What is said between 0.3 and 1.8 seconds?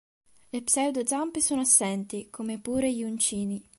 Le pseudozampe sono